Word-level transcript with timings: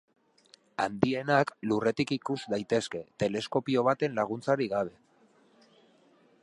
Handienak 0.85 1.51
Lurretik 1.71 2.13
ikus 2.17 2.39
daitezke 2.55 3.03
teleskopio 3.23 3.87
baten 3.91 4.19
laguntzarik 4.21 4.75
gabe. 4.77 4.99